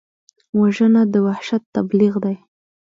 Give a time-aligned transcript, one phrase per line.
[0.59, 2.35] وژنه د وحشت تبلیغ دی